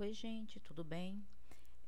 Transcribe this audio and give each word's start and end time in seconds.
Oi, 0.00 0.12
gente, 0.14 0.58
tudo 0.60 0.82
bem? 0.82 1.22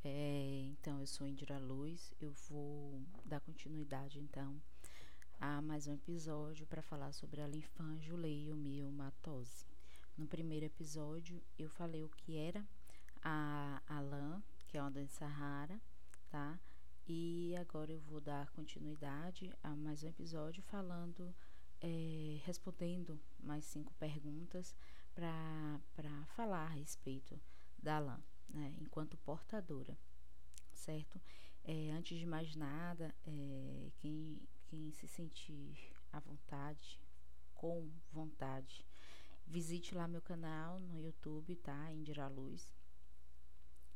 É, 0.04 0.67
então, 0.67 1.00
eu 1.00 1.07
sou 1.07 1.26
Indira 1.26 1.58
Luz. 1.58 2.12
Eu 2.21 2.31
vou 2.50 3.00
dar 3.25 3.41
continuidade, 3.41 4.21
então, 4.21 4.61
a 5.41 5.62
mais 5.62 5.86
um 5.86 5.94
episódio 5.94 6.67
para 6.67 6.83
falar 6.83 7.12
sobre 7.12 7.40
a 7.40 7.46
linfangioleumiomatosi. 7.46 9.64
No 10.14 10.27
primeiro 10.27 10.66
episódio, 10.66 11.43
eu 11.59 11.70
falei 11.70 12.04
o 12.04 12.11
que 12.11 12.36
era 12.36 12.62
a, 13.22 13.80
a 13.86 14.00
LAN, 14.00 14.42
que 14.68 14.76
é 14.76 14.82
uma 14.82 14.90
doença 14.90 15.26
rara, 15.26 15.80
tá? 16.29 16.60
E 17.08 17.56
agora 17.56 17.92
eu 17.92 18.00
vou 18.00 18.20
dar 18.20 18.50
continuidade 18.50 19.50
a 19.62 19.74
mais 19.74 20.02
um 20.02 20.08
episódio 20.08 20.62
falando, 20.64 21.34
é, 21.80 22.38
respondendo 22.44 23.18
mais 23.42 23.64
cinco 23.64 23.94
perguntas 23.94 24.76
para 25.14 25.80
falar 26.36 26.66
a 26.66 26.74
respeito 26.74 27.40
da 27.82 27.98
lã, 27.98 28.22
né, 28.48 28.74
enquanto 28.80 29.16
portadora, 29.18 29.98
certo? 30.73 31.20
É, 31.64 31.90
antes 31.90 32.18
de 32.18 32.27
mais 32.27 32.54
nada, 32.56 33.14
é, 33.24 33.90
quem, 33.98 34.40
quem 34.66 34.90
se 34.92 35.06
sentir 35.06 35.92
à 36.12 36.20
vontade, 36.20 37.00
com 37.54 37.90
vontade, 38.10 38.84
visite 39.46 39.95
lá 39.95 40.09
meu 40.09 40.23
canal 40.23 40.80
no 40.80 41.00
YouTube, 41.00 41.54
tá? 41.56 41.92
Indira 41.92 42.26
Luz. 42.28 42.74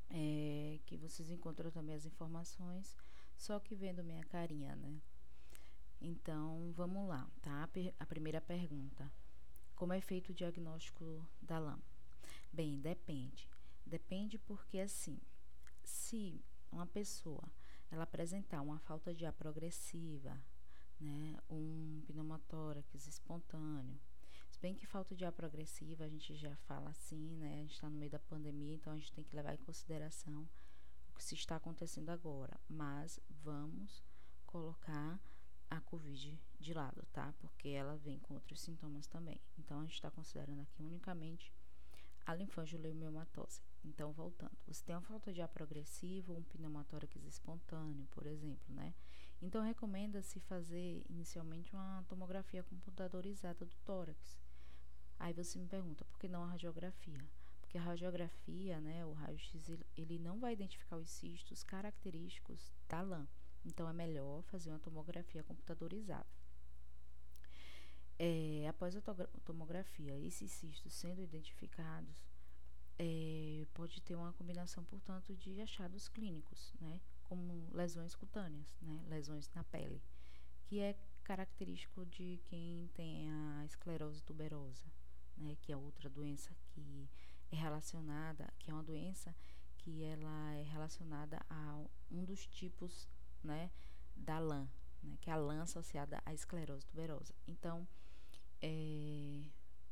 É, 0.08 0.78
que 0.86 0.96
vocês 0.96 1.30
encontram 1.30 1.70
também 1.70 1.96
as 1.96 2.06
informações, 2.06 2.96
só 3.36 3.58
que 3.58 3.74
vendo 3.74 4.04
minha 4.04 4.24
carinha, 4.24 4.76
né? 4.76 5.00
Então, 6.00 6.72
vamos 6.72 7.08
lá, 7.08 7.28
tá? 7.42 7.68
A 7.98 8.06
primeira 8.06 8.40
pergunta. 8.40 9.10
Como 9.74 9.92
é 9.92 10.00
feito 10.00 10.30
o 10.30 10.34
diagnóstico 10.34 11.26
da 11.42 11.58
LAM? 11.58 11.80
Bem, 12.52 12.80
depende. 12.80 13.48
Depende 13.86 14.36
porque 14.36 14.80
assim, 14.80 15.20
se 15.84 16.44
uma 16.72 16.86
pessoa 16.86 17.42
ela 17.90 18.02
apresentar 18.02 18.60
uma 18.60 18.80
falta 18.80 19.14
de 19.14 19.24
ar 19.24 19.32
progressiva, 19.32 20.36
né, 20.98 21.38
um 21.48 22.02
pneumotórax 22.06 23.06
espontâneo, 23.06 23.98
se 24.50 24.58
bem 24.58 24.74
que 24.74 24.86
falta 24.86 25.14
de 25.14 25.24
ar 25.24 25.32
progressiva 25.32 26.04
a 26.04 26.08
gente 26.08 26.34
já 26.34 26.56
fala 26.56 26.90
assim, 26.90 27.36
né, 27.36 27.54
a 27.54 27.58
gente 27.58 27.74
está 27.74 27.88
no 27.88 27.96
meio 27.96 28.10
da 28.10 28.18
pandemia, 28.18 28.74
então 28.74 28.92
a 28.92 28.96
gente 28.96 29.12
tem 29.12 29.22
que 29.22 29.36
levar 29.36 29.54
em 29.54 29.64
consideração 29.64 30.48
o 31.10 31.14
que 31.14 31.22
se 31.22 31.36
está 31.36 31.56
acontecendo 31.56 32.10
agora, 32.10 32.58
mas 32.68 33.20
vamos 33.28 34.02
colocar 34.46 35.20
a 35.70 35.80
Covid 35.80 36.38
de 36.58 36.74
lado, 36.74 37.04
tá? 37.12 37.32
Porque 37.38 37.68
ela 37.68 37.96
vem 37.96 38.18
com 38.20 38.34
outros 38.34 38.60
sintomas 38.60 39.06
também. 39.06 39.40
Então 39.58 39.80
a 39.80 39.82
gente 39.82 39.94
está 39.94 40.10
considerando 40.10 40.60
aqui 40.60 40.82
unicamente 40.82 41.52
a 42.24 42.34
linfangioleumimatose. 42.34 43.62
Então, 43.86 44.12
voltando, 44.12 44.50
você 44.66 44.84
tem 44.84 44.94
uma 44.94 45.00
falta 45.00 45.32
de 45.32 45.40
ar 45.40 45.48
progressivo, 45.48 46.34
um 46.34 46.42
pneumotórax 46.42 47.24
espontâneo, 47.24 48.06
por 48.10 48.26
exemplo, 48.26 48.74
né? 48.74 48.92
Então, 49.40 49.62
recomenda-se 49.62 50.40
fazer 50.40 51.04
inicialmente 51.08 51.72
uma 51.72 52.04
tomografia 52.08 52.64
computadorizada 52.64 53.64
do 53.64 53.76
tórax. 53.84 54.36
Aí 55.18 55.32
você 55.32 55.58
me 55.58 55.66
pergunta, 55.66 56.04
por 56.04 56.18
que 56.18 56.28
não 56.28 56.42
a 56.42 56.48
radiografia? 56.48 57.24
Porque 57.60 57.78
a 57.78 57.82
radiografia, 57.82 58.80
né, 58.80 59.04
o 59.06 59.12
raio-x, 59.12 59.70
ele 59.96 60.18
não 60.18 60.40
vai 60.40 60.52
identificar 60.52 60.96
os 60.96 61.10
cistos 61.10 61.62
característicos 61.62 62.72
da 62.88 63.02
lã. 63.02 63.26
Então, 63.64 63.88
é 63.88 63.92
melhor 63.92 64.42
fazer 64.44 64.70
uma 64.70 64.78
tomografia 64.80 65.42
computadorizada. 65.44 66.26
É, 68.18 68.66
após 68.68 68.96
a 68.96 69.00
tomografia, 69.44 70.18
esses 70.18 70.50
cistos 70.50 70.92
sendo 70.94 71.20
identificados, 71.20 72.26
é, 72.98 73.66
pode 73.74 74.00
ter 74.00 74.14
uma 74.14 74.32
combinação, 74.32 74.84
portanto, 74.84 75.34
de 75.36 75.60
achados 75.60 76.08
clínicos, 76.08 76.72
né, 76.80 77.00
como 77.24 77.68
lesões 77.72 78.14
cutâneas, 78.14 78.76
né, 78.80 79.04
lesões 79.08 79.50
na 79.54 79.64
pele, 79.64 80.02
que 80.64 80.80
é 80.80 80.96
característico 81.22 82.06
de 82.06 82.40
quem 82.44 82.88
tem 82.94 83.30
a 83.30 83.64
esclerose 83.64 84.22
tuberosa, 84.22 84.86
né, 85.36 85.56
que 85.60 85.72
é 85.72 85.76
outra 85.76 86.08
doença 86.08 86.54
que 86.68 87.08
é 87.50 87.56
relacionada, 87.56 88.52
que 88.58 88.70
é 88.70 88.74
uma 88.74 88.82
doença 88.82 89.34
que 89.78 90.02
ela 90.02 90.54
é 90.54 90.62
relacionada 90.62 91.44
a 91.48 91.84
um 92.10 92.24
dos 92.24 92.46
tipos, 92.46 93.08
né, 93.42 93.70
da 94.16 94.38
lã, 94.38 94.68
né, 95.02 95.16
que 95.20 95.28
é 95.28 95.32
a 95.32 95.36
lã 95.36 95.62
associada 95.62 96.22
à 96.24 96.32
esclerose 96.32 96.86
tuberosa. 96.86 97.34
Então, 97.46 97.86
é, 98.62 99.42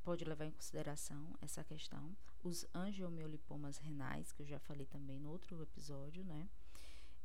pode 0.05 0.25
levar 0.25 0.45
em 0.45 0.51
consideração 0.51 1.35
essa 1.41 1.65
questão. 1.65 2.15
Os 2.43 2.67
angiomiolipomas 2.75 3.79
renais, 3.79 4.31
que 4.33 4.43
eu 4.43 4.47
já 4.47 4.59
falei 4.61 4.87
também 4.87 5.19
no 5.19 5.31
outro 5.31 5.63
episódio, 5.63 6.23
né? 6.23 6.49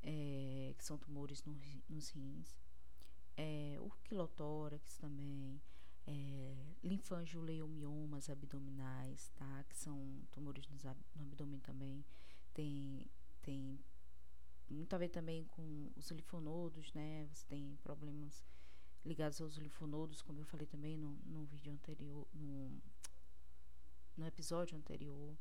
É, 0.02 0.74
que 0.78 0.84
são 0.84 0.98
tumores 0.98 1.44
no, 1.44 1.54
nos 1.90 2.10
rins. 2.10 2.58
É, 3.36 3.78
o 3.82 3.90
quilotórax 4.06 4.98
também. 4.98 5.62
É, 6.08 6.56
linfangioleumioma 6.82 8.20
abdominais, 8.32 9.30
tá? 9.36 9.64
Que 9.66 9.78
são 9.78 10.24
tumores 10.32 10.68
no, 10.68 10.78
no 11.16 11.22
abdômen 11.24 11.60
também. 11.60 12.04
Tem, 12.54 13.06
tem 13.44 13.80
muito 14.70 14.94
a 14.96 14.98
ver 14.98 15.10
também 15.10 15.44
com 15.44 15.92
os 15.96 16.10
linfonodos, 16.10 16.92
né? 16.94 17.28
Você 17.28 17.46
tem 17.46 17.78
problemas 17.84 18.44
ligados 19.06 19.40
aos 19.42 19.56
linfonodos, 19.56 20.22
como 20.22 20.40
eu 20.40 20.46
falei 20.46 20.68
também 20.68 20.98
no, 20.98 21.14
no 21.26 21.46
vídeo 21.46 21.72
anterior, 21.72 22.28
no, 22.34 22.82
no 24.18 24.26
episódio 24.26 24.78
anterior. 24.78 25.38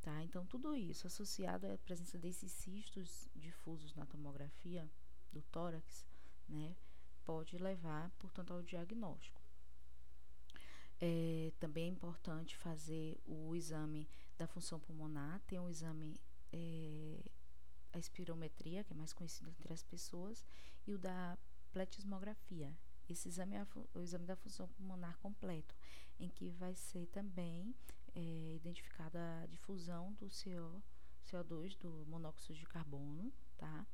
Tá? 0.00 0.22
Então, 0.22 0.46
tudo 0.46 0.74
isso 0.74 1.06
associado 1.06 1.66
à 1.66 1.76
presença 1.78 2.18
desses 2.18 2.52
cistos 2.52 3.28
difusos 3.34 3.94
na 3.94 4.06
tomografia 4.06 4.90
do 5.30 5.42
tórax, 5.42 6.06
né, 6.48 6.74
pode 7.24 7.58
levar, 7.58 8.10
portanto, 8.18 8.52
ao 8.52 8.62
diagnóstico. 8.62 9.40
É, 10.98 11.52
também 11.58 11.84
é 11.84 11.88
importante 11.88 12.56
fazer 12.56 13.18
o 13.26 13.54
exame 13.54 14.08
da 14.36 14.46
função 14.46 14.80
pulmonar, 14.80 15.40
tem 15.46 15.58
um 15.58 15.68
exame, 15.68 16.18
é, 16.52 17.22
a 17.92 17.98
espirometria, 17.98 18.84
que 18.84 18.92
é 18.92 18.96
mais 18.96 19.12
conhecido 19.12 19.50
entre 19.50 19.72
as 19.72 19.82
pessoas, 19.82 20.44
e 20.86 20.92
o 20.92 20.98
da 20.98 21.38
pletismografia, 21.72 22.76
esse 23.12 23.28
exame 23.28 23.56
é 23.56 23.66
o 23.94 24.00
exame 24.00 24.26
da 24.26 24.36
função 24.36 24.68
pulmonar 24.68 25.18
completo, 25.18 25.74
em 26.18 26.28
que 26.28 26.50
vai 26.50 26.74
ser 26.74 27.06
também 27.06 27.74
é, 28.14 28.54
identificada 28.54 29.18
a 29.42 29.46
difusão 29.46 30.12
do 30.14 30.28
CO, 30.28 30.82
CO2, 31.26 31.76
do 31.78 32.04
monóxido 32.06 32.54
de 32.54 32.66
carbono, 32.66 33.32
tá? 33.56 33.86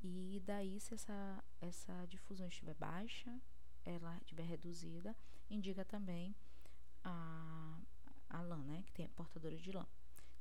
E 0.00 0.42
daí, 0.44 0.80
se 0.80 0.94
essa, 0.94 1.44
essa 1.60 2.06
difusão 2.06 2.48
estiver 2.48 2.74
baixa, 2.74 3.40
ela 3.84 4.16
estiver 4.18 4.44
reduzida, 4.44 5.16
indica 5.48 5.84
também 5.84 6.34
a, 7.04 7.78
a 8.28 8.42
lã, 8.42 8.58
né? 8.64 8.82
Que 8.84 8.92
tem 8.92 9.08
portadora 9.08 9.56
de 9.56 9.70
lã. 9.70 9.86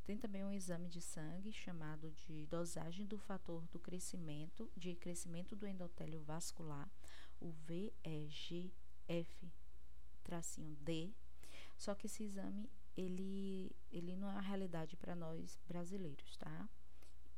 Tem 0.04 0.18
também 0.18 0.44
um 0.44 0.52
exame 0.52 0.90
de 0.90 1.00
sangue 1.00 1.54
chamado 1.54 2.12
de 2.12 2.48
dosagem 2.48 3.06
do 3.06 3.20
fator 3.20 3.68
do 3.68 3.80
crescimento, 3.80 4.70
de 4.76 4.96
crescimento 4.96 5.56
do 5.56 5.68
endotélio 5.68 6.24
vascular, 6.24 6.90
o 7.42 7.52
VEGF-D, 7.66 9.12
só 11.78 11.96
que 11.96 12.06
esse 12.06 12.24
exame 12.24 12.70
ele, 12.96 13.76
ele 13.92 14.16
não 14.16 14.30
é 14.30 14.34
uma 14.34 14.42
realidade 14.42 14.96
para 14.96 15.16
nós 15.16 15.60
brasileiros, 15.68 16.38
tá? 16.38 16.70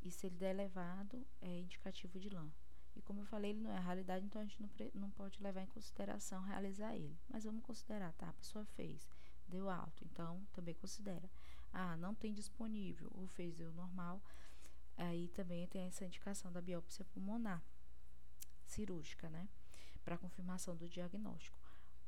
E 0.01 0.11
se 0.11 0.27
ele 0.27 0.35
der 0.35 0.51
elevado, 0.51 1.25
é 1.41 1.59
indicativo 1.59 2.19
de 2.19 2.29
lã. 2.29 2.51
E 2.95 3.01
como 3.01 3.21
eu 3.21 3.25
falei, 3.25 3.51
ele 3.51 3.61
não 3.61 3.71
é 3.71 3.79
realidade, 3.79 4.25
então 4.25 4.41
a 4.41 4.45
gente 4.45 4.61
não, 4.61 4.69
não 4.93 5.09
pode 5.11 5.41
levar 5.41 5.61
em 5.61 5.67
consideração 5.67 6.43
realizar 6.43 6.95
ele. 6.95 7.17
Mas 7.29 7.45
vamos 7.45 7.63
considerar, 7.63 8.13
tá? 8.13 8.29
A 8.29 8.33
pessoa 8.33 8.65
fez, 8.65 9.09
deu 9.47 9.69
alto, 9.69 10.03
então 10.03 10.45
também 10.51 10.75
considera. 10.75 11.29
Ah, 11.71 11.95
não 11.97 12.13
tem 12.13 12.33
disponível, 12.33 13.09
ou 13.15 13.27
fez 13.27 13.55
deu 13.55 13.71
normal, 13.71 14.21
aí 14.95 15.27
também 15.29 15.67
tem 15.67 15.83
essa 15.83 16.05
indicação 16.05 16.51
da 16.51 16.61
biópsia 16.61 17.05
pulmonar 17.05 17.63
cirúrgica, 18.65 19.29
né? 19.29 19.47
Para 20.03 20.17
confirmação 20.17 20.75
do 20.75 20.89
diagnóstico. 20.89 21.57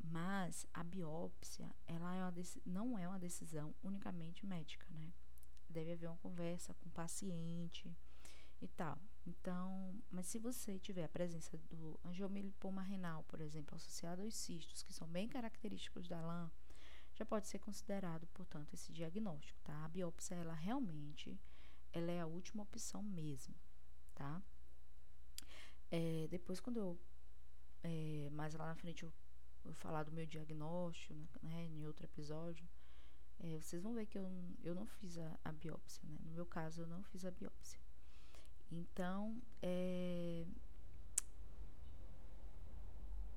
Mas 0.04 0.68
a 0.74 0.84
biópsia, 0.84 1.74
ela 1.88 2.14
é 2.14 2.22
uma 2.22 2.34
não 2.66 3.00
é 3.00 3.08
uma 3.08 3.20
decisão 3.20 3.74
unicamente 3.84 4.46
médica, 4.46 4.86
né? 4.92 5.12
Deve 5.70 5.94
haver 5.94 6.08
uma 6.08 6.18
conversa 6.18 6.74
com 6.76 6.88
o 6.88 6.92
paciente 6.92 7.96
e 8.62 8.68
tal. 8.68 8.98
Então, 9.26 9.96
mas 10.12 10.28
se 10.28 10.38
você 10.38 10.78
tiver 10.78 11.04
a 11.04 11.10
presença 11.10 11.58
do 11.70 12.00
angiomilipoma 12.06 12.82
renal, 12.84 13.24
por 13.24 13.42
exemplo, 13.42 13.76
associado 13.76 14.22
aos 14.22 14.36
cistos, 14.36 14.84
que 14.84 14.94
são 14.94 15.08
bem 15.08 15.28
característicos 15.28 16.08
da 16.08 16.22
LAM, 16.22 16.52
já 17.16 17.26
pode 17.26 17.48
ser 17.48 17.60
considerado, 17.60 18.28
portanto, 18.28 18.74
esse 18.74 18.92
diagnóstico, 18.92 19.60
tá? 19.64 19.86
A 19.86 19.90
biópsia, 19.90 20.36
ela 20.36 20.54
realmente, 20.54 21.40
ela 21.92 22.12
é 22.12 22.20
a 22.20 22.28
última 22.28 22.64
opção 22.64 23.02
mesmo, 23.02 23.56
tá? 24.14 24.42
É, 25.90 26.28
depois, 26.30 26.60
quando 26.60 26.78
eu 26.78 27.00
é, 27.86 28.30
mais 28.32 28.56
lá 28.56 28.66
na 28.66 28.76
frente 28.76 29.04
eu 29.04 29.14
vou 29.64 29.74
falar 29.76 30.04
do 30.04 30.12
meu 30.12 30.26
diagnóstico, 30.26 31.14
né, 31.14 31.28
né, 31.44 31.66
em 31.66 31.86
outro 31.86 32.06
episódio. 32.06 32.68
É, 33.40 33.60
vocês 33.60 33.84
vão 33.84 33.94
ver 33.94 34.06
que 34.08 34.18
eu, 34.18 34.28
eu 34.64 34.74
não 34.74 34.86
fiz 34.86 35.18
a, 35.18 35.40
a, 35.44 35.52
biópsia, 35.52 36.02
né? 36.08 36.18
No 36.24 36.32
meu 36.32 36.46
caso, 36.46 36.82
eu 36.82 36.88
não 36.88 37.04
fiz 37.04 37.26
a 37.26 37.32
biópsia. 37.32 37.80
Então, 38.72 39.42
é... 39.62 40.46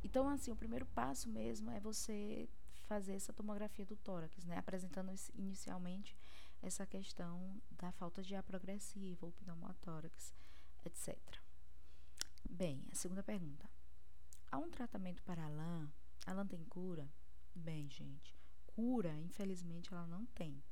Então, 0.03 0.29
assim, 0.29 0.53
o 0.53 0.56
primeiro 0.56 0.87
passo 0.87 1.29
mesmo 1.29 1.71
é 1.71 1.81
você 1.81 2.49
fazer 2.87 3.15
essa 3.15 3.33
tomografia 3.33 3.85
do 3.85 3.97
tórax, 3.97 4.44
né? 4.47 4.56
Apresentando 4.56 5.12
inicialmente 5.35 6.17
essa 6.62 6.87
questão 6.87 7.61
da 7.71 7.91
falta 7.93 8.23
de 8.23 8.35
ar 8.35 8.43
progressiva, 8.44 9.27
o 9.27 9.33
pneumotórax, 9.33 10.33
etc. 10.85 11.19
Bem, 12.49 12.85
a 12.93 12.94
segunda 12.94 13.23
pergunta. 13.23 13.69
Há 14.50 14.56
um 14.56 14.71
tratamento 14.71 15.23
para 15.25 15.45
a 15.45 15.49
lã? 15.49 15.93
A 16.27 16.33
lã 16.33 16.47
tem 16.47 16.65
cura? 16.65 17.06
Bem, 17.55 17.91
gente, 17.91 18.35
cura, 18.67 19.15
infelizmente, 19.21 19.93
ela 19.93 20.06
não 20.06 20.25
tem. 20.27 20.62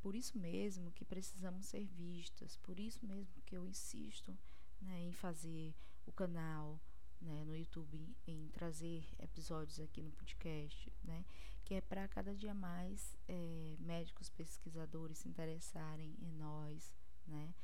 Por 0.00 0.14
isso 0.14 0.36
mesmo 0.38 0.92
que 0.92 1.06
precisamos 1.06 1.66
ser 1.66 1.86
vistas, 1.86 2.58
por 2.58 2.78
isso 2.78 3.04
mesmo 3.06 3.40
que 3.46 3.56
eu 3.56 3.66
insisto 3.66 4.36
né, 4.80 5.00
em 5.00 5.12
fazer 5.12 5.74
o 6.04 6.12
canal 6.12 6.78
né, 7.20 7.44
no 7.44 7.56
YouTube, 7.56 8.14
em 8.26 8.48
trazer 8.48 9.04
episódios 9.18 9.80
aqui 9.80 10.02
no 10.02 10.12
podcast, 10.12 10.92
né, 11.02 11.24
que 11.64 11.74
é 11.74 11.80
para 11.80 12.06
cada 12.08 12.34
dia 12.34 12.52
mais 12.52 13.16
é, 13.26 13.76
médicos 13.80 14.28
pesquisadores 14.28 15.18
se 15.18 15.28
interessarem 15.28 16.14
em 16.20 16.32
nós, 16.32 16.94
né, 17.26 17.54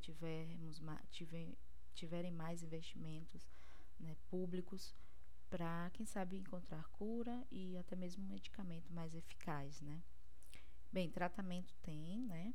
tivermos, 0.00 0.80
tiver, 1.10 1.56
tiverem 1.94 2.30
mais 2.30 2.62
investimentos 2.62 3.48
né, 4.02 4.16
públicos 4.28 4.94
para, 5.48 5.90
quem 5.90 6.06
sabe, 6.06 6.38
encontrar 6.38 6.88
cura 6.88 7.46
e 7.50 7.76
até 7.76 7.94
mesmo 7.94 8.24
um 8.24 8.28
medicamento 8.28 8.90
mais 8.92 9.14
eficaz, 9.14 9.80
né? 9.82 10.02
Bem, 10.90 11.10
tratamento 11.10 11.74
tem, 11.82 12.22
né? 12.22 12.54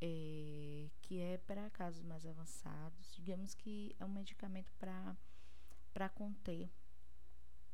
É, 0.00 0.90
que 1.02 1.20
é 1.20 1.38
para 1.38 1.70
casos 1.70 2.02
mais 2.02 2.26
avançados. 2.26 3.14
Digamos 3.14 3.54
que 3.54 3.94
é 3.98 4.04
um 4.04 4.12
medicamento 4.12 4.72
para 4.74 6.08
conter, 6.10 6.70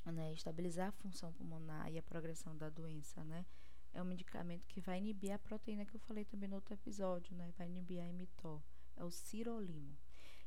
né, 0.07 0.33
estabilizar 0.33 0.89
a 0.89 0.93
função 0.93 1.33
pulmonar 1.33 1.91
e 1.91 1.99
a 1.99 2.03
progressão 2.03 2.57
da 2.57 2.69
doença, 2.69 3.23
né? 3.25 3.47
É 3.93 4.03
um 4.03 4.07
medicamento 4.07 4.67
que 4.67 4.81
vai 4.81 4.99
inibir 4.99 5.33
a 5.33 5.39
proteína 5.39 5.85
que 5.85 5.95
eu 5.95 6.01
falei 6.01 6.25
também 6.25 6.49
no 6.49 6.57
outro 6.57 6.75
episódio, 6.75 7.37
né? 7.37 7.53
Vai 7.57 7.69
inibir 7.69 8.03
a 8.03 8.13
mTOR. 8.13 8.63
É 8.97 9.05
o 9.05 9.11
sirolimo, 9.11 9.97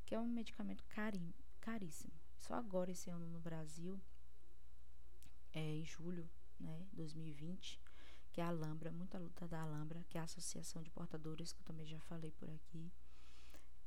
que 0.06 0.13
é 0.15 0.19
um 0.19 0.27
medicamento 0.27 0.83
carim, 0.86 1.33
caríssimo. 1.62 2.25
Só 2.39 2.53
agora, 2.53 2.91
esse 2.91 3.09
ano 3.09 3.27
no 3.27 3.39
Brasil, 3.39 3.99
é, 5.53 5.61
em 5.61 5.85
julho 5.85 6.29
né, 6.59 6.87
2020, 6.93 7.79
que 8.31 8.41
é 8.41 8.43
a 8.43 8.49
Alhambra, 8.49 8.91
muita 8.91 9.17
luta 9.17 9.47
da 9.47 9.61
Alhambra, 9.61 10.03
que 10.09 10.17
é 10.17 10.21
a 10.21 10.25
Associação 10.25 10.83
de 10.83 10.91
Portadores, 10.91 11.53
que 11.53 11.61
eu 11.61 11.65
também 11.65 11.85
já 11.85 11.99
falei 12.01 12.31
por 12.31 12.49
aqui, 12.49 12.91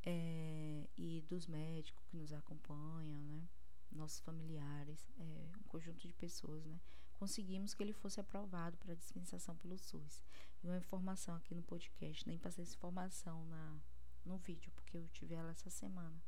é, 0.05 0.89
e 0.97 1.21
dos 1.29 1.47
médicos 1.47 2.05
que 2.07 2.17
nos 2.17 2.33
acompanham, 2.33 3.21
né, 3.25 3.47
nossos 3.93 4.21
familiares, 4.21 5.07
é, 5.19 5.51
um 5.61 5.69
conjunto 5.69 6.07
de 6.07 6.15
pessoas, 6.15 6.65
né, 6.65 6.81
conseguimos 7.19 7.75
que 7.75 7.83
ele 7.83 7.93
fosse 7.93 8.21
aprovado 8.21 8.77
para 8.79 8.95
dispensação 8.95 9.57
pelo 9.57 9.77
SUS. 9.77 10.23
E 10.63 10.67
uma 10.67 10.79
informação 10.79 11.35
aqui 11.35 11.55
no 11.55 11.63
podcast, 11.63 12.27
nem 12.27 12.39
passei 12.39 12.63
essa 12.63 12.75
informação 12.75 13.45
na, 13.47 13.79
no 14.25 14.39
vídeo, 14.39 14.73
porque 14.73 14.97
eu 14.97 15.07
tive 15.09 15.35
ela 15.35 15.51
essa 15.51 15.69
semana, 15.69 16.23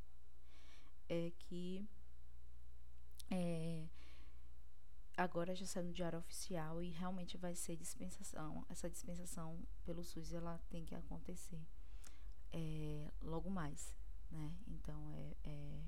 é 1.09 1.31
que 1.39 1.87
é, 3.31 3.87
agora 5.15 5.55
já 5.55 5.65
saiu 5.65 5.85
no 5.85 5.93
diário 5.93 6.19
oficial 6.19 6.83
e 6.83 6.89
realmente 6.89 7.37
vai 7.37 7.55
ser 7.55 7.77
dispensação. 7.77 8.65
Essa 8.69 8.89
dispensação 8.89 9.57
pelo 9.85 10.03
SUS 10.03 10.33
ela 10.33 10.59
tem 10.69 10.83
que 10.83 10.93
acontecer 10.93 11.65
é, 12.51 13.09
logo 13.21 13.49
mais, 13.49 13.95
né? 14.29 14.53
Então 14.67 15.09
é, 15.13 15.35
é, 15.45 15.81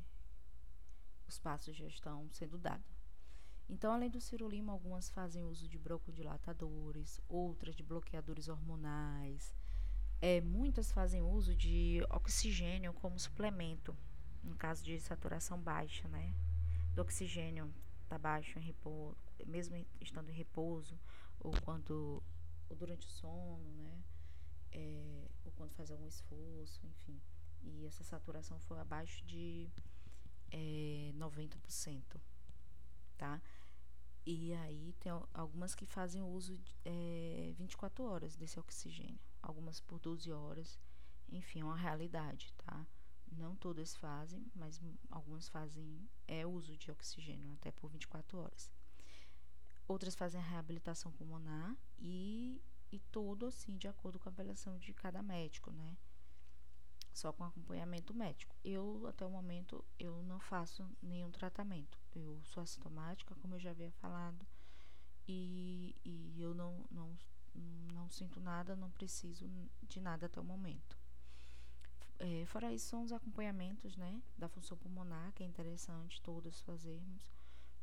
os 1.28 1.38
passos 1.38 1.76
já 1.76 1.86
estão 1.86 2.30
sendo 2.32 2.58
dados. 2.58 3.04
Então, 3.70 3.94
além 3.94 4.10
do 4.10 4.20
cirulima, 4.20 4.72
algumas 4.72 5.10
fazem 5.10 5.44
uso 5.44 5.68
de 5.68 5.78
broncodilatadores, 5.80 7.20
outras 7.28 7.76
de 7.76 7.84
bloqueadores 7.84 8.48
hormonais. 8.48 9.56
É, 10.22 10.42
muitas 10.42 10.92
fazem 10.92 11.22
uso 11.22 11.56
de 11.56 12.02
oxigênio 12.10 12.94
como 12.94 13.20
suplemento, 13.20 13.96
no 14.44 14.56
caso 14.56 14.84
de 14.84 15.00
saturação 15.00 15.60
baixa, 15.60 16.08
né? 16.08 16.34
Do 16.94 17.02
oxigênio 17.02 17.74
está 18.04 18.18
baixo 18.18 18.58
em 18.60 18.62
repouso, 18.62 19.18
mesmo 19.46 19.76
estando 20.00 20.30
em 20.30 20.34
repouso, 20.34 21.00
ou 21.40 21.52
quando 21.62 22.22
ou 22.70 22.76
durante 22.76 23.08
o 23.08 23.10
sono, 23.10 23.72
né? 23.74 24.04
É, 24.72 25.28
ou 25.46 25.52
quando 25.52 25.74
faz 25.74 25.92
algum 25.92 26.08
esforço, 26.08 26.86
enfim. 26.86 27.22
E 27.62 27.86
essa 27.86 28.04
saturação 28.04 28.60
foi 28.60 28.80
abaixo 28.80 29.24
de 29.26 29.70
é, 30.52 31.12
90%, 31.16 32.20
tá? 33.18 33.42
E 34.26 34.54
aí 34.54 34.94
tem 35.00 35.12
algumas 35.34 35.76
que 35.76 35.86
fazem 35.86 36.22
uso 36.22 36.58
de 36.58 36.76
é, 36.86 37.54
24 37.58 38.04
horas 38.06 38.36
desse 38.36 38.60
oxigênio, 38.60 39.20
algumas 39.42 39.82
por 39.82 40.00
12 40.00 40.32
horas, 40.32 40.80
enfim, 41.30 41.62
é 41.62 41.66
uma 41.66 41.76
realidade, 41.76 42.54
tá? 42.54 42.86
Não 43.38 43.56
todas 43.56 43.96
fazem, 43.96 44.46
mas 44.56 44.82
algumas 45.10 45.48
fazem 45.50 46.10
é 46.28 46.46
uso 46.46 46.78
de 46.78 46.92
oxigênio 46.92 47.52
até 47.54 47.72
por 47.72 47.90
24 47.90 48.38
horas. 48.38 48.72
Outras 49.88 50.16
fazem 50.16 50.40
a 50.40 50.44
reabilitação 50.44 51.12
pulmonar 51.12 51.76
e, 52.00 52.62
e 52.92 53.00
tudo 53.12 53.46
assim 53.46 53.78
de 53.78 53.88
acordo 53.88 54.20
com 54.20 54.30
a 54.30 54.32
avaliação 54.32 54.78
de 54.78 54.94
cada 54.94 55.22
médico, 55.22 55.72
né? 55.72 55.98
Só 57.14 57.32
com 57.32 57.44
acompanhamento 57.44 58.14
médico. 58.14 58.56
Eu, 58.64 59.06
até 59.08 59.26
o 59.26 59.30
momento, 59.30 59.84
eu 60.00 60.24
não 60.24 60.40
faço 60.40 60.90
nenhum 61.02 61.30
tratamento. 61.30 62.00
Eu 62.16 62.42
sou 62.44 62.64
assintomática, 62.64 63.36
como 63.36 63.56
eu 63.56 63.60
já 63.60 63.72
havia 63.72 63.92
falado, 63.92 64.48
e, 65.28 65.96
e 66.04 66.42
eu 66.42 66.54
não, 66.54 66.86
não, 66.90 67.18
não 67.94 68.10
sinto 68.10 68.40
nada, 68.40 68.76
não 68.76 68.90
preciso 68.90 69.48
de 69.84 70.00
nada 70.00 70.26
até 70.26 70.40
o 70.40 70.44
momento. 70.44 70.98
É, 72.26 72.46
fora 72.46 72.72
isso, 72.72 72.88
são 72.88 73.04
os 73.04 73.12
acompanhamentos 73.12 73.98
né, 73.98 74.24
da 74.38 74.48
função 74.48 74.78
pulmonar, 74.78 75.34
que 75.34 75.44
é 75.44 75.46
interessante 75.46 76.22
todos 76.22 76.62
fazermos 76.62 77.30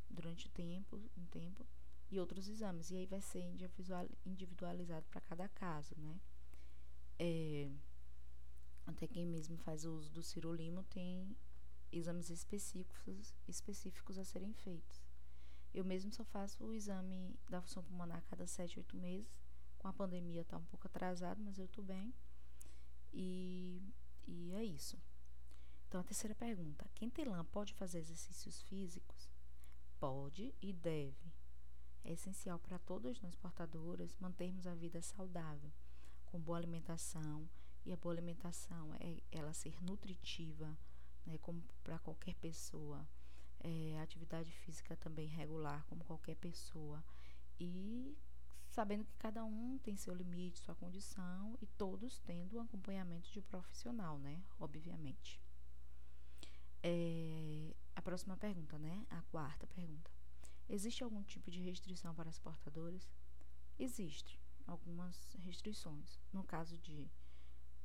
durante 0.09 0.49
tempo, 0.49 0.99
um 1.15 1.25
tempo, 1.27 1.63
e 2.09 2.19
outros 2.19 2.47
exames. 2.47 2.89
E 2.89 2.95
aí 2.95 3.05
vai 3.05 3.21
ser 3.21 3.43
individualizado 4.25 5.05
para 5.11 5.21
cada 5.21 5.47
caso, 5.47 5.93
né? 5.95 6.19
É, 7.19 7.69
até 8.87 9.07
quem 9.07 9.27
mesmo 9.27 9.57
faz 9.57 9.85
o 9.85 9.93
uso 9.93 10.09
do 10.09 10.23
cirolimo 10.23 10.83
tem 10.85 11.37
exames 11.91 12.31
específicos, 12.31 13.35
específicos 13.47 14.17
a 14.17 14.25
serem 14.25 14.53
feitos. 14.53 15.03
Eu 15.71 15.85
mesmo 15.85 16.11
só 16.11 16.23
faço 16.23 16.63
o 16.63 16.73
exame 16.73 17.35
da 17.47 17.61
função 17.61 17.83
pulmonar 17.83 18.17
a 18.17 18.21
cada 18.21 18.47
7, 18.47 18.79
8 18.79 18.97
meses. 18.97 19.39
Com 19.77 19.87
a 19.87 19.93
pandemia 19.93 20.41
está 20.41 20.57
um 20.57 20.65
pouco 20.65 20.87
atrasado, 20.87 21.39
mas 21.43 21.59
eu 21.59 21.65
estou 21.65 21.83
bem. 21.83 22.11
E 23.13 23.79
e 24.27 24.53
é 24.53 24.63
isso. 24.63 24.97
Então, 25.87 25.99
a 25.99 26.03
terceira 26.03 26.33
pergunta: 26.33 26.89
quem 26.95 27.09
tem 27.09 27.25
lã 27.25 27.43
pode 27.45 27.73
fazer 27.73 27.99
exercícios 27.99 28.61
físicos? 28.61 29.29
Pode 29.99 30.53
e 30.61 30.73
deve. 30.73 31.33
É 32.03 32.13
essencial 32.13 32.57
para 32.57 32.79
todas 32.79 33.19
nós 33.21 33.35
portadoras 33.35 34.15
mantermos 34.19 34.65
a 34.65 34.73
vida 34.73 35.01
saudável, 35.01 35.71
com 36.25 36.39
boa 36.39 36.57
alimentação, 36.57 37.47
e 37.85 37.91
a 37.91 37.97
boa 37.97 38.13
alimentação 38.13 38.93
é 38.99 39.21
ela 39.31 39.53
ser 39.53 39.81
nutritiva, 39.81 40.77
né, 41.25 41.37
como 41.39 41.61
para 41.83 41.99
qualquer 41.99 42.35
pessoa. 42.35 43.07
É, 43.63 43.99
atividade 43.99 44.51
física 44.51 44.95
também 44.95 45.27
regular, 45.27 45.85
como 45.85 46.03
qualquer 46.03 46.35
pessoa. 46.35 47.03
E 47.59 48.17
sabendo 48.71 49.05
que 49.05 49.15
cada 49.17 49.43
um 49.43 49.77
tem 49.79 49.95
seu 49.95 50.13
limite, 50.13 50.59
sua 50.59 50.75
condição 50.75 51.57
e 51.61 51.67
todos 51.67 52.19
tendo 52.19 52.57
um 52.57 52.61
acompanhamento 52.61 53.29
de 53.31 53.41
profissional, 53.41 54.17
né? 54.17 54.41
Obviamente. 54.59 55.41
É, 56.81 57.75
a 57.95 58.01
próxima 58.01 58.37
pergunta, 58.37 58.79
né? 58.79 59.05
A 59.09 59.21
quarta 59.23 59.67
pergunta. 59.67 60.09
Existe 60.69 61.03
algum 61.03 61.21
tipo 61.23 61.51
de 61.51 61.61
restrição 61.61 62.15
para 62.15 62.29
as 62.29 62.39
portadoras? 62.39 63.11
Existe 63.77 64.39
algumas 64.65 65.35
restrições. 65.39 66.19
No 66.31 66.43
caso 66.43 66.77
de 66.77 67.11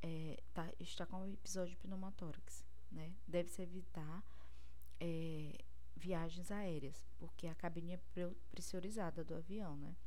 é, 0.01 0.41
tá, 0.53 0.71
com 1.07 1.21
o 1.23 1.27
episódio 1.27 1.77
pneumotórax, 1.77 2.63
né? 2.89 3.13
Deve-se 3.27 3.61
evitar 3.61 4.23
é, 5.01 5.53
viagens 5.97 6.49
aéreas, 6.49 7.05
porque 7.17 7.45
a 7.47 7.55
cabine 7.55 7.93
é 7.93 7.99
pressurizada 8.49 9.23
do 9.23 9.35
avião, 9.35 9.75
né? 9.75 9.97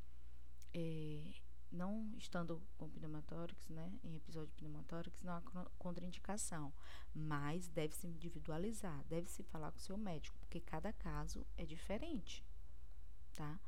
É, 0.75 1.35
não 1.71 2.15
estando 2.17 2.61
com 2.77 2.89
pneumotórax, 2.89 3.69
né, 3.69 3.93
em 4.03 4.17
episódio 4.17 4.49
de 4.49 4.55
pneumotórax, 4.55 5.23
não 5.23 5.35
há 5.35 5.43
contraindicação, 5.79 6.73
mas 7.15 7.69
deve 7.69 7.95
se 7.95 8.07
individualizar, 8.07 9.05
deve 9.05 9.29
se 9.29 9.43
falar 9.43 9.71
com 9.71 9.79
o 9.79 9.83
seu 9.83 9.97
médico, 9.97 10.39
porque 10.41 10.61
cada 10.61 10.93
caso 10.93 11.47
é 11.57 11.65
diferente, 11.65 12.45
tá? 13.35 13.59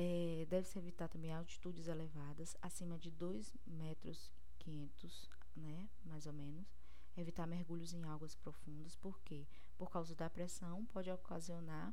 É, 0.00 0.46
Deve-se 0.48 0.78
evitar 0.78 1.08
também 1.08 1.32
altitudes 1.32 1.88
elevadas, 1.88 2.56
acima 2.62 2.96
de 2.96 3.10
2 3.10 3.56
metros 3.66 4.32
500, 4.60 5.28
né, 5.56 5.88
mais 6.04 6.24
ou 6.24 6.32
menos. 6.32 6.78
Evitar 7.16 7.48
mergulhos 7.48 7.92
em 7.92 8.04
águas 8.04 8.36
profundas, 8.36 8.94
por 8.94 9.18
quê? 9.22 9.44
Por 9.76 9.90
causa 9.90 10.14
da 10.14 10.30
pressão, 10.30 10.86
pode 10.86 11.10
ocasionar 11.10 11.92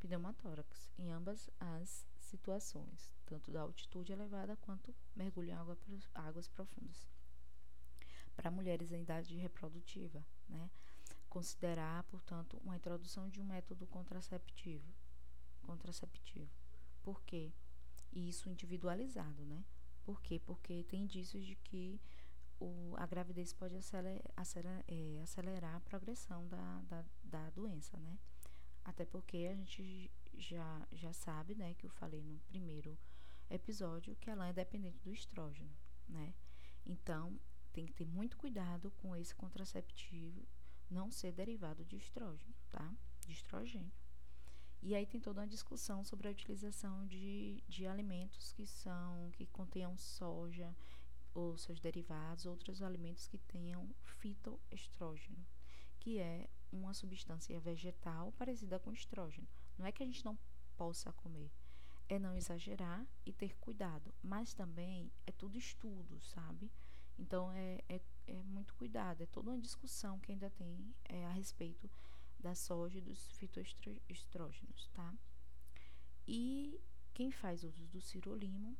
pneumotórax 0.00 0.90
em 0.96 1.12
ambas 1.12 1.50
as 1.60 2.06
situações, 2.18 3.10
tanto 3.34 3.50
da 3.50 3.62
altitude 3.62 4.12
elevada 4.12 4.56
quanto 4.58 4.94
mergulho 5.16 5.48
em 5.48 5.52
água, 5.52 5.76
águas 6.14 6.46
profundas. 6.46 7.08
Para 8.36 8.50
mulheres 8.50 8.92
em 8.92 9.02
idade 9.02 9.36
reprodutiva, 9.36 10.24
né? 10.48 10.70
Considerar, 11.28 12.04
portanto, 12.04 12.60
uma 12.64 12.76
introdução 12.76 13.28
de 13.28 13.40
um 13.40 13.44
método 13.44 13.86
contraceptivo. 13.88 14.88
Contraceptivo. 15.62 16.48
Por 17.02 17.22
quê? 17.22 17.52
E 18.12 18.28
isso 18.28 18.48
individualizado, 18.48 19.44
né? 19.44 19.64
Por 20.04 20.20
quê? 20.22 20.38
Porque 20.38 20.84
tem 20.84 21.02
indícios 21.02 21.44
de 21.44 21.56
que 21.56 22.00
o, 22.60 22.94
a 22.96 23.06
gravidez 23.06 23.52
pode 23.52 23.74
acelerar, 23.76 24.22
acelerar, 24.36 24.84
é, 24.86 25.20
acelerar 25.22 25.74
a 25.74 25.80
progressão 25.80 26.46
da, 26.46 26.82
da, 26.82 27.04
da, 27.24 27.50
doença, 27.50 27.98
né? 27.98 28.16
Até 28.84 29.04
porque 29.04 29.48
a 29.50 29.54
gente 29.54 30.08
já, 30.36 30.86
já 30.92 31.12
sabe, 31.12 31.54
né, 31.56 31.74
que 31.74 31.86
eu 31.86 31.90
falei 31.90 32.22
no 32.22 32.38
primeiro 32.40 32.96
episódio, 33.50 34.16
que 34.16 34.30
ela 34.30 34.48
é 34.48 34.52
dependente 34.52 35.00
do 35.02 35.12
estrógeno, 35.12 35.70
né? 36.08 36.34
Então, 36.86 37.38
tem 37.72 37.86
que 37.86 37.92
ter 37.92 38.06
muito 38.06 38.36
cuidado 38.36 38.90
com 38.92 39.16
esse 39.16 39.34
contraceptivo 39.34 40.46
não 40.90 41.10
ser 41.10 41.32
derivado 41.32 41.84
de 41.84 41.96
estrógeno, 41.96 42.54
tá? 42.70 42.94
De 43.26 43.32
estrogênio. 43.32 43.92
E 44.82 44.94
aí 44.94 45.06
tem 45.06 45.20
toda 45.20 45.40
uma 45.40 45.46
discussão 45.46 46.04
sobre 46.04 46.28
a 46.28 46.30
utilização 46.30 47.06
de, 47.06 47.62
de 47.66 47.86
alimentos 47.86 48.52
que 48.52 48.66
são 48.66 49.30
que 49.32 49.46
contenham 49.46 49.96
soja 49.96 50.76
ou 51.32 51.56
seus 51.56 51.80
derivados, 51.80 52.46
outros 52.46 52.82
alimentos 52.82 53.26
que 53.26 53.38
tenham 53.38 53.88
fitoestrógeno, 54.02 55.44
que 55.98 56.18
é 56.18 56.48
uma 56.70 56.92
substância 56.92 57.58
vegetal 57.58 58.30
parecida 58.32 58.78
com 58.78 58.92
estrógeno. 58.92 59.48
Não 59.78 59.86
é 59.86 59.90
que 59.90 60.02
a 60.02 60.06
gente 60.06 60.24
não 60.24 60.38
possa 60.76 61.12
comer, 61.12 61.50
é 62.08 62.18
não 62.18 62.34
exagerar 62.34 63.06
e 63.24 63.32
ter 63.32 63.56
cuidado, 63.56 64.14
mas 64.22 64.54
também 64.54 65.10
é 65.26 65.32
tudo 65.32 65.56
estudo, 65.58 66.20
sabe? 66.22 66.70
Então 67.18 67.50
é, 67.52 67.80
é, 67.88 68.00
é 68.26 68.42
muito 68.42 68.74
cuidado, 68.74 69.22
é 69.22 69.26
toda 69.26 69.50
uma 69.50 69.58
discussão 69.58 70.18
que 70.18 70.32
ainda 70.32 70.50
tem 70.50 70.94
é, 71.04 71.24
a 71.26 71.30
respeito 71.30 71.90
da 72.38 72.54
soja 72.54 72.98
e 72.98 73.00
dos 73.00 73.30
fitoestrógenos, 73.32 74.88
tá? 74.92 75.14
E 76.26 76.80
quem 77.12 77.30
faz 77.30 77.64
uso 77.64 77.86
do 77.86 78.00
cirolimo, 78.00 78.76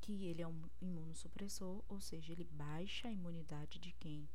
que 0.00 0.26
ele 0.26 0.42
é 0.42 0.46
um 0.46 0.62
imunossupressor, 0.80 1.82
ou 1.88 2.00
seja, 2.00 2.32
ele 2.32 2.44
baixa 2.44 3.08
a 3.08 3.12
imunidade 3.12 3.78
de 3.78 3.92
quem 3.92 4.28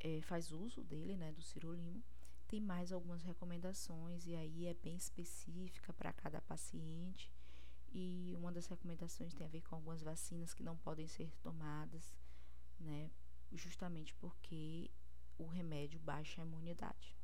é, 0.00 0.20
faz 0.22 0.52
uso 0.52 0.84
dele, 0.84 1.16
né, 1.16 1.32
do 1.32 1.42
cirolimo. 1.42 2.04
Tem 2.46 2.60
mais 2.60 2.92
algumas 2.92 3.22
recomendações 3.22 4.26
e 4.26 4.34
aí 4.34 4.66
é 4.66 4.74
bem 4.74 4.96
específica 4.96 5.92
para 5.92 6.12
cada 6.12 6.40
paciente. 6.40 7.30
E 7.90 8.34
uma 8.36 8.52
das 8.52 8.66
recomendações 8.66 9.34
tem 9.34 9.46
a 9.46 9.50
ver 9.50 9.62
com 9.62 9.74
algumas 9.74 10.02
vacinas 10.02 10.52
que 10.52 10.62
não 10.62 10.76
podem 10.76 11.08
ser 11.08 11.30
tomadas, 11.42 12.16
né, 12.78 13.10
justamente 13.52 14.14
porque 14.14 14.90
o 15.38 15.46
remédio 15.46 15.98
baixa 16.00 16.42
a 16.42 16.44
imunidade. 16.44 17.16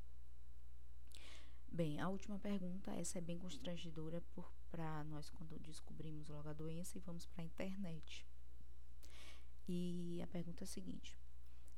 Bem, 1.68 2.00
a 2.00 2.08
última 2.08 2.38
pergunta, 2.38 2.92
essa 2.92 3.18
é 3.18 3.20
bem 3.20 3.36
constrangedora 3.36 4.22
para 4.70 5.02
nós 5.04 5.28
quando 5.30 5.58
descobrimos 5.58 6.28
logo 6.28 6.48
a 6.48 6.52
doença 6.52 6.96
e 6.96 7.00
vamos 7.00 7.26
para 7.26 7.42
a 7.42 7.44
internet. 7.44 8.24
E 9.66 10.20
a 10.22 10.26
pergunta 10.28 10.62
é 10.62 10.66
a 10.66 10.68
seguinte: 10.68 11.18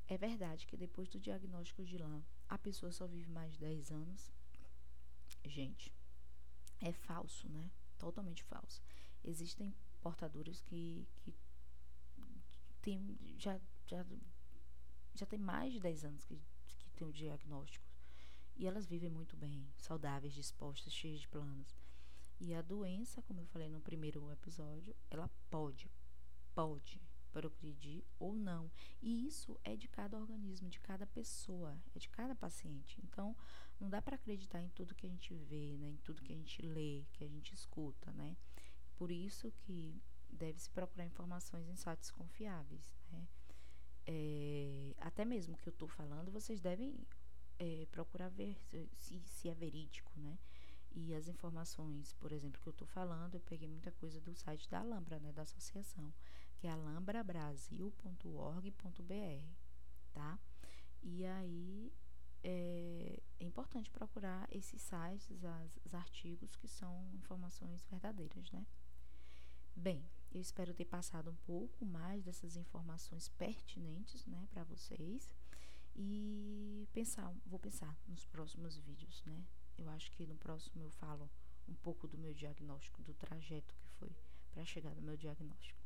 É 0.07 0.15
verdade 0.15 0.67
que 0.67 0.77
depois 0.77 1.09
do 1.09 1.19
diagnóstico 1.19 1.83
de 1.83 1.97
LAM, 1.97 2.23
a 2.47 2.57
pessoa 2.59 2.91
só 2.91 3.07
vive 3.07 3.29
mais 3.31 3.53
de 3.53 3.59
10 3.59 3.91
anos? 3.91 4.31
Gente, 5.43 5.91
é 6.79 6.91
falso, 6.91 7.49
né? 7.49 7.71
Totalmente 7.97 8.43
falso. 8.43 8.81
Existem 9.23 9.73
portadores 10.01 10.61
que, 10.61 11.07
que 11.17 11.33
tem, 12.81 13.17
já, 13.37 13.59
já, 13.85 14.05
já 15.13 15.25
tem 15.25 15.39
mais 15.39 15.73
de 15.73 15.79
10 15.79 16.05
anos 16.05 16.25
que, 16.25 16.39
que 16.67 16.91
tem 16.91 17.07
o 17.07 17.11
diagnóstico 17.11 17.87
e 18.57 18.65
elas 18.65 18.87
vivem 18.87 19.09
muito 19.09 19.37
bem, 19.37 19.67
saudáveis, 19.77 20.33
dispostas, 20.33 20.91
cheias 20.91 21.21
de 21.21 21.27
planos. 21.27 21.75
E 22.39 22.53
a 22.53 22.61
doença, 22.61 23.21
como 23.21 23.41
eu 23.41 23.45
falei 23.45 23.69
no 23.69 23.79
primeiro 23.79 24.31
episódio, 24.31 24.95
ela 25.09 25.29
pode, 25.49 25.91
pode 26.55 26.99
progredir 27.31 28.03
ou 28.17 28.33
não. 28.35 28.71
E 28.99 29.27
isso 29.27 29.59
é 29.63 29.75
de 29.75 29.87
cada 29.87 30.17
organismo, 30.17 30.69
de 30.69 30.79
cada 30.79 31.05
pessoa, 31.05 31.77
é 31.95 31.99
de 31.99 32.09
cada 32.09 32.35
paciente. 32.35 32.99
Então, 33.03 33.35
não 33.79 33.89
dá 33.89 34.01
para 34.01 34.15
acreditar 34.15 34.61
em 34.61 34.69
tudo 34.69 34.95
que 34.95 35.05
a 35.05 35.09
gente 35.09 35.33
vê, 35.33 35.77
né, 35.77 35.89
em 35.89 35.97
tudo 35.97 36.21
que 36.21 36.33
a 36.33 36.35
gente 36.35 36.61
lê, 36.61 37.05
que 37.13 37.23
a 37.23 37.27
gente 37.27 37.53
escuta, 37.53 38.11
né? 38.13 38.35
Por 38.95 39.11
isso 39.11 39.51
que 39.59 40.01
deve-se 40.29 40.69
procurar 40.69 41.05
informações 41.05 41.67
em 41.67 41.75
sites 41.75 42.11
confiáveis, 42.11 42.97
né? 43.11 43.27
É, 44.05 44.95
até 44.99 45.25
mesmo 45.25 45.57
que 45.57 45.67
eu 45.67 45.71
estou 45.71 45.87
falando, 45.87 46.31
vocês 46.31 46.61
devem 46.61 46.95
é, 47.59 47.85
procurar 47.91 48.29
ver 48.29 48.57
se, 48.95 49.21
se 49.25 49.49
é 49.49 49.53
verídico, 49.53 50.11
né? 50.17 50.39
E 50.91 51.13
as 51.13 51.27
informações, 51.27 52.13
por 52.13 52.31
exemplo, 52.31 52.61
que 52.61 52.67
eu 52.67 52.71
estou 52.71 52.87
falando, 52.87 53.35
eu 53.35 53.41
peguei 53.41 53.67
muita 53.67 53.91
coisa 53.91 54.19
do 54.19 54.33
site 54.33 54.67
da 54.69 54.79
Alhambra, 54.79 55.19
né, 55.19 55.31
da 55.31 55.43
associação, 55.43 56.11
que 56.57 56.65
é 56.65 56.71
alambrabrasil.org.br, 56.71 59.53
tá? 60.11 60.39
E 61.03 61.23
aí 61.25 61.93
é, 62.49 63.21
é, 63.41 63.43
importante 63.43 63.91
procurar 63.91 64.47
esses 64.49 64.81
sites, 64.81 65.43
as, 65.43 65.77
os 65.83 65.93
artigos 65.93 66.55
que 66.55 66.65
são 66.65 67.11
informações 67.13 67.83
verdadeiras, 67.91 68.49
né? 68.51 68.65
Bem, 69.75 70.09
eu 70.31 70.39
espero 70.39 70.73
ter 70.73 70.85
passado 70.85 71.29
um 71.29 71.35
pouco 71.35 71.85
mais 71.85 72.23
dessas 72.23 72.55
informações 72.55 73.27
pertinentes, 73.27 74.25
né, 74.25 74.47
para 74.49 74.63
vocês 74.63 75.29
e 75.93 76.87
pensar, 76.93 77.35
vou 77.45 77.59
pensar 77.59 77.93
nos 78.07 78.25
próximos 78.25 78.77
vídeos, 78.77 79.21
né? 79.25 79.45
Eu 79.77 79.89
acho 79.89 80.09
que 80.13 80.25
no 80.25 80.35
próximo 80.37 80.81
eu 80.81 80.91
falo 80.91 81.29
um 81.67 81.75
pouco 81.75 82.07
do 82.07 82.17
meu 82.17 82.33
diagnóstico, 82.33 83.03
do 83.03 83.13
trajeto 83.13 83.75
que 83.75 83.89
foi 83.99 84.15
para 84.51 84.63
chegar 84.63 84.95
no 84.95 85.01
meu 85.01 85.17
diagnóstico. 85.17 85.81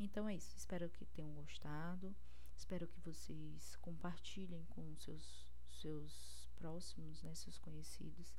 Então 0.00 0.28
é 0.28 0.34
isso, 0.34 0.56
espero 0.56 0.90
que 0.90 1.06
tenham 1.06 1.32
gostado. 1.32 2.12
Espero 2.56 2.86
que 2.86 3.00
vocês 3.00 3.76
compartilhem 3.76 4.64
com 4.66 4.94
seus 4.96 5.51
seus 5.82 6.48
próximos, 6.56 7.22
né, 7.22 7.34
seus 7.34 7.58
conhecidos, 7.58 8.34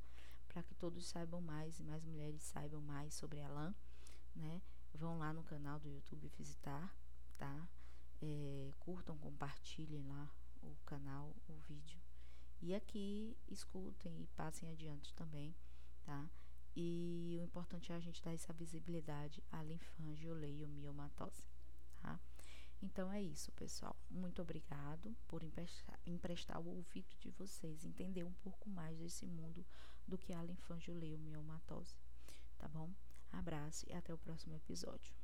para 0.48 0.62
que 0.62 0.74
todos 0.74 1.06
saibam 1.06 1.40
mais 1.40 1.78
e 1.78 1.82
mais 1.82 2.02
mulheres 2.04 2.42
saibam 2.42 2.80
mais 2.80 3.14
sobre 3.14 3.40
a 3.40 3.48
LAN, 3.48 3.74
né? 4.34 4.62
Vão 4.94 5.18
lá 5.18 5.32
no 5.32 5.42
canal 5.42 5.78
do 5.78 5.88
YouTube 5.88 6.28
visitar, 6.38 6.94
tá? 7.36 7.68
É, 8.22 8.72
curtam, 8.78 9.18
compartilhem 9.18 10.02
lá 10.06 10.30
o 10.62 10.74
canal, 10.86 11.34
o 11.48 11.54
vídeo. 11.68 12.00
E 12.62 12.74
aqui 12.74 13.36
escutem 13.48 14.22
e 14.22 14.26
passem 14.28 14.70
adiante 14.70 15.12
também, 15.14 15.54
tá? 16.04 16.30
E 16.76 17.36
o 17.40 17.44
importante 17.44 17.92
é 17.92 17.96
a 17.96 18.00
gente 18.00 18.22
dar 18.22 18.32
essa 18.32 18.52
visibilidade 18.52 19.42
à 19.50 19.62
linfangioleiomiomatosi, 19.62 21.46
tá? 22.00 22.18
Então 22.84 23.10
é 23.10 23.20
isso, 23.22 23.50
pessoal. 23.52 23.96
Muito 24.10 24.42
obrigado 24.42 25.16
por 25.26 25.42
emprestar, 25.42 25.98
emprestar 26.04 26.60
o 26.60 26.68
ouvido 26.68 27.16
de 27.18 27.30
vocês, 27.30 27.82
entender 27.82 28.24
um 28.24 28.32
pouco 28.34 28.68
mais 28.68 28.98
desse 28.98 29.24
mundo 29.24 29.64
do 30.06 30.18
que 30.18 30.34
a 30.34 30.42
linfangioleiomiomatosi, 30.42 31.96
tá 32.58 32.68
bom? 32.68 32.92
Abraço 33.32 33.86
e 33.88 33.94
até 33.94 34.12
o 34.12 34.18
próximo 34.18 34.54
episódio. 34.54 35.14